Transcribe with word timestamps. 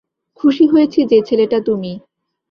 খুশি 0.39 0.65
হয়েছি 0.67 0.99
যে 1.05 1.19
ছেলেটা 1.27 1.57
তুমি। 1.61 1.91